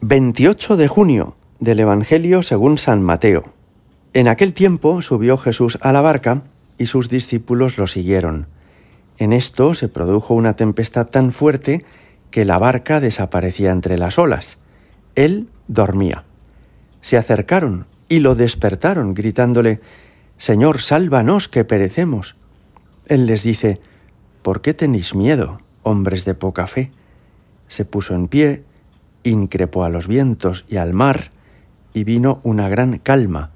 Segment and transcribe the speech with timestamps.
[0.00, 3.52] 28 de junio del Evangelio según San Mateo.
[4.14, 6.44] En aquel tiempo subió Jesús a la barca
[6.78, 8.46] y sus discípulos lo siguieron.
[9.18, 11.84] En esto se produjo una tempestad tan fuerte
[12.30, 14.58] que la barca desaparecía entre las olas.
[15.16, 16.22] Él dormía.
[17.00, 19.80] Se acercaron y lo despertaron, gritándole,
[20.36, 22.36] Señor, sálvanos, que perecemos.
[23.06, 23.80] Él les dice,
[24.42, 26.92] ¿por qué tenéis miedo, hombres de poca fe?
[27.66, 28.62] Se puso en pie,
[29.22, 31.30] increpó a los vientos y al mar,
[31.92, 33.50] y vino una gran calma.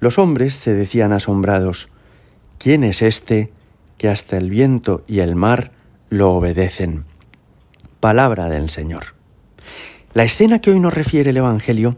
[0.00, 1.88] Los hombres se decían asombrados,
[2.58, 3.52] ¿quién es este
[3.98, 5.72] que hasta el viento y el mar
[6.10, 7.04] lo obedecen?
[8.00, 9.14] Palabra del Señor.
[10.14, 11.96] La escena que hoy nos refiere el Evangelio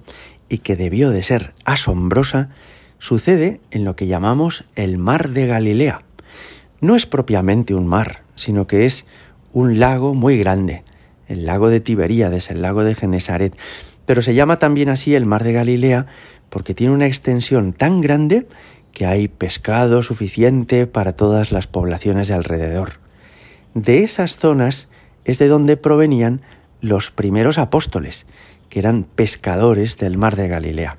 [0.49, 2.51] y que debió de ser asombrosa,
[2.99, 6.01] sucede en lo que llamamos el mar de Galilea.
[6.81, 9.05] No es propiamente un mar, sino que es
[9.53, 10.85] un lago muy grande,
[11.29, 13.57] el lago de Tiberíades, el lago de Genesaret,
[14.07, 16.07] pero se llama también así el mar de Galilea
[16.51, 18.47] porque tiene una extensión tan grande
[18.93, 23.01] que hay pescado suficiente para todas las poblaciones de alrededor.
[23.75, 24.89] De esas zonas
[25.25, 26.41] es de donde provenían
[26.81, 28.27] los primeros apóstoles,
[28.71, 30.97] que eran pescadores del mar de Galilea.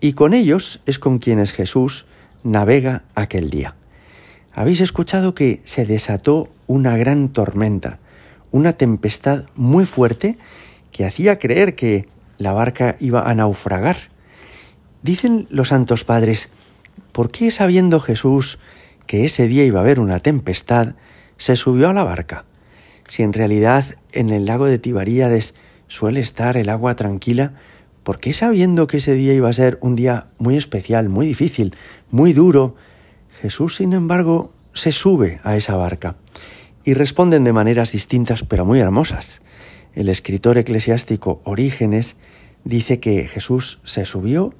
[0.00, 2.06] Y con ellos es con quienes Jesús
[2.42, 3.74] navega aquel día.
[4.52, 7.98] Habéis escuchado que se desató una gran tormenta,
[8.54, 10.38] una tempestad muy fuerte
[10.92, 12.06] que hacía creer que
[12.38, 13.96] la barca iba a naufragar.
[15.02, 16.50] Dicen los santos padres,
[17.10, 18.60] ¿por qué sabiendo Jesús
[19.08, 20.94] que ese día iba a haber una tempestad,
[21.36, 22.44] se subió a la barca?
[23.08, 25.56] Si en realidad en el lago de Tiberíades
[25.88, 27.54] suele estar el agua tranquila,
[28.04, 31.74] ¿por qué sabiendo que ese día iba a ser un día muy especial, muy difícil,
[32.12, 32.76] muy duro,
[33.42, 36.14] Jesús, sin embargo, se sube a esa barca?
[36.84, 39.40] Y responden de maneras distintas pero muy hermosas.
[39.94, 42.16] El escritor eclesiástico Orígenes
[42.64, 44.52] dice que Jesús se subió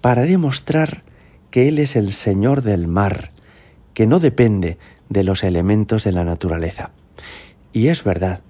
[0.00, 1.02] para demostrar
[1.50, 3.30] que Él es el Señor del mar,
[3.94, 4.78] que no depende
[5.08, 6.90] de los elementos de la naturaleza.
[7.72, 8.40] Y es verdad,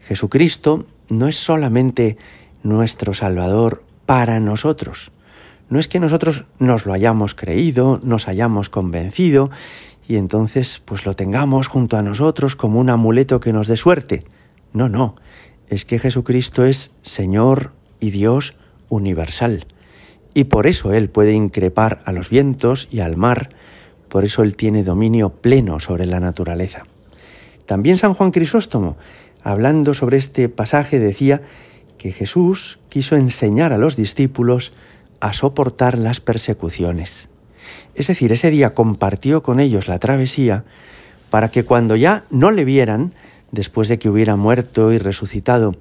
[0.00, 2.16] Jesucristo no es solamente
[2.62, 5.12] nuestro Salvador para nosotros,
[5.72, 9.50] no es que nosotros nos lo hayamos creído, nos hayamos convencido
[10.06, 14.24] y entonces pues lo tengamos junto a nosotros como un amuleto que nos dé suerte.
[14.72, 15.16] No, no,
[15.68, 18.54] es que Jesucristo es Señor y Dios
[18.88, 19.66] universal.
[20.34, 23.50] Y por eso Él puede increpar a los vientos y al mar,
[24.08, 26.84] por eso Él tiene dominio pleno sobre la naturaleza.
[27.66, 28.96] También San Juan Crisóstomo,
[29.42, 31.42] hablando sobre este pasaje, decía
[31.96, 34.72] que Jesús quiso enseñar a los discípulos
[35.20, 37.28] a soportar las persecuciones.
[37.94, 40.64] Es decir, ese día compartió con ellos la travesía
[41.30, 43.14] para que cuando ya no le vieran,
[43.50, 45.76] después de que hubiera muerto y resucitado,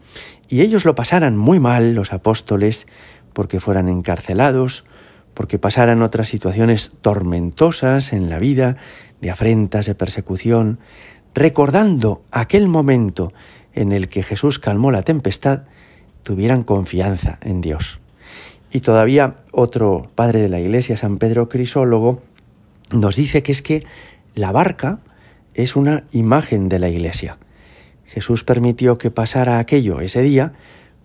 [0.47, 2.87] y ellos lo pasaran muy mal, los apóstoles,
[3.33, 4.83] porque fueran encarcelados,
[5.33, 8.77] porque pasaran otras situaciones tormentosas en la vida,
[9.21, 10.79] de afrentas, de persecución,
[11.33, 13.31] recordando aquel momento
[13.73, 15.63] en el que Jesús calmó la tempestad,
[16.23, 18.00] tuvieran confianza en Dios.
[18.71, 22.21] Y todavía otro padre de la Iglesia, San Pedro Crisólogo,
[22.91, 23.85] nos dice que es que
[24.33, 24.99] la barca
[25.53, 27.37] es una imagen de la Iglesia.
[28.05, 30.53] Jesús permitió que pasara aquello ese día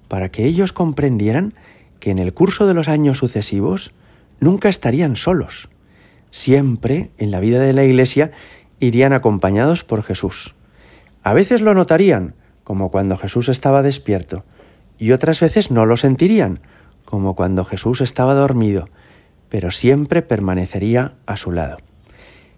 [0.08, 1.54] para que ellos comprendieran
[2.00, 3.92] que en el curso de los años sucesivos
[4.38, 5.68] nunca estarían solos.
[6.30, 8.30] Siempre en la vida de la Iglesia
[8.78, 10.54] irían acompañados por Jesús.
[11.22, 14.44] A veces lo notarían, como cuando Jesús estaba despierto,
[14.98, 16.60] y otras veces no lo sentirían,
[17.06, 18.90] como cuando Jesús estaba dormido,
[19.48, 21.78] pero siempre permanecería a su lado.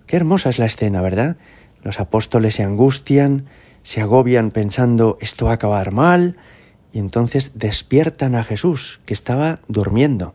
[0.07, 1.37] Qué hermosa es la escena, ¿verdad?
[1.85, 3.47] Los apóstoles se angustian,
[3.85, 6.37] se agobian pensando esto va a acabar mal,
[6.93, 10.35] y entonces despiertan a Jesús, que estaba durmiendo.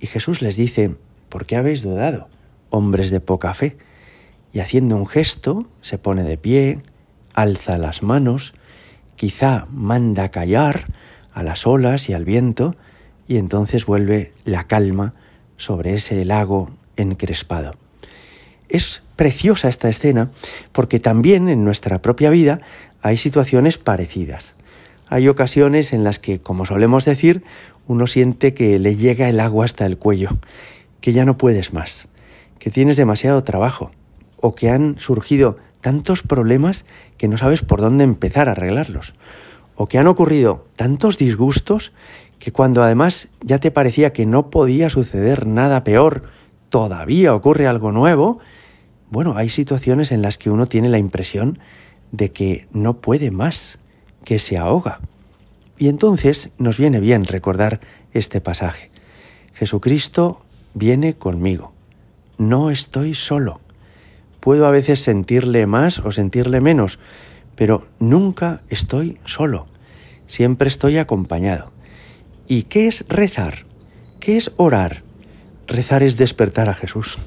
[0.00, 0.94] Y Jesús les dice,
[1.28, 2.28] ¿por qué habéis dudado,
[2.70, 3.76] hombres de poca fe?
[4.52, 6.80] Y haciendo un gesto, se pone de pie,
[7.34, 8.54] alza las manos,
[9.16, 10.86] quizá manda callar
[11.32, 12.76] a las olas y al viento,
[13.28, 15.14] y entonces vuelve la calma
[15.56, 17.74] sobre ese lago encrespado.
[18.68, 20.30] Es preciosa esta escena
[20.72, 22.60] porque también en nuestra propia vida
[23.02, 24.54] hay situaciones parecidas.
[25.08, 27.44] Hay ocasiones en las que, como solemos decir,
[27.86, 30.38] uno siente que le llega el agua hasta el cuello,
[31.00, 32.08] que ya no puedes más,
[32.58, 33.90] que tienes demasiado trabajo
[34.40, 36.86] o que han surgido tantos problemas
[37.18, 39.12] que no sabes por dónde empezar a arreglarlos,
[39.76, 41.92] o que han ocurrido tantos disgustos
[42.38, 46.24] que cuando además ya te parecía que no podía suceder nada peor,
[46.70, 48.40] todavía ocurre algo nuevo,
[49.10, 51.58] bueno, hay situaciones en las que uno tiene la impresión
[52.10, 53.78] de que no puede más,
[54.24, 55.00] que se ahoga.
[55.78, 57.80] Y entonces nos viene bien recordar
[58.12, 58.90] este pasaje.
[59.54, 60.42] Jesucristo
[60.74, 61.72] viene conmigo.
[62.38, 63.60] No estoy solo.
[64.40, 66.98] Puedo a veces sentirle más o sentirle menos,
[67.56, 69.66] pero nunca estoy solo.
[70.26, 71.73] Siempre estoy acompañado.
[72.46, 73.64] ¿Y qué es rezar?
[74.20, 75.02] ¿Qué es orar?
[75.66, 77.18] Rezar es despertar a Jesús.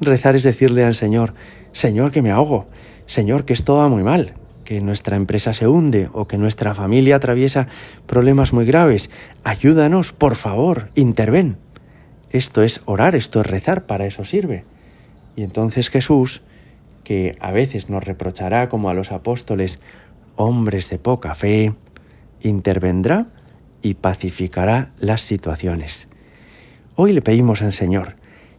[0.00, 1.32] Rezar es decirle al Señor,
[1.72, 2.66] Señor que me ahogo,
[3.06, 4.34] Señor que esto va muy mal,
[4.64, 7.68] que nuestra empresa se hunde o que nuestra familia atraviesa
[8.06, 9.08] problemas muy graves.
[9.44, 11.56] Ayúdanos, por favor, interven.
[12.30, 14.64] Esto es orar, esto es rezar, para eso sirve.
[15.36, 16.42] Y entonces Jesús,
[17.02, 19.80] que a veces nos reprochará como a los apóstoles,
[20.36, 21.72] hombres de poca fe,
[22.42, 23.26] intervendrá
[23.82, 26.08] y pacificará las situaciones.
[26.96, 28.16] Hoy le pedimos al Señor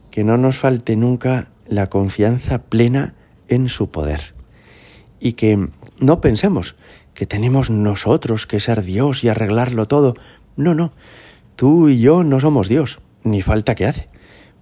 [0.10, 3.14] que no nos falte nunca la confianza plena
[3.48, 4.34] en su poder
[5.20, 5.70] y que
[6.00, 6.76] no pensemos
[7.14, 10.16] que tenemos nosotros que ser Dios y arreglarlo todo.
[10.56, 10.92] No, no,
[11.56, 14.10] tú y yo no somos Dios, ni falta que hace,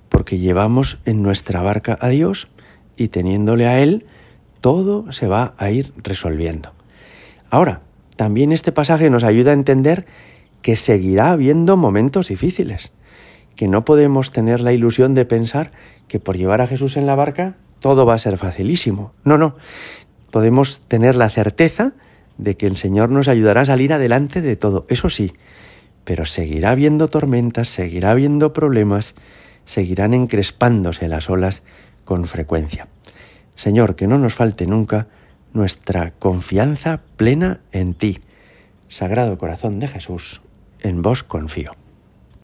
[0.10, 2.50] porque llevamos en nuestra barca a Dios
[2.98, 4.06] y teniéndole a Él,
[4.62, 6.74] todo se va a ir resolviendo.
[7.50, 7.82] Ahora,
[8.18, 10.06] también este pasaje nos ayuda a entender
[10.62, 12.92] que seguirá habiendo momentos difíciles,
[13.56, 15.72] que no podemos tener la ilusión de pensar
[16.08, 19.14] que por llevar a Jesús en la barca todo va a ser facilísimo.
[19.24, 19.56] No, no,
[20.32, 21.94] podemos tener la certeza
[22.38, 25.34] de que el Señor nos ayudará a salir adelante de todo, eso sí,
[26.04, 29.16] pero seguirá habiendo tormentas, seguirá habiendo problemas,
[29.66, 31.64] seguirán encrespándose las olas
[32.06, 32.88] con frecuencia.
[33.56, 35.08] Señor, que no nos falte nunca
[35.54, 38.20] nuestra confianza plena en ti.
[38.88, 40.42] Sagrado Corazón de Jesús,
[40.82, 41.72] en vos confío.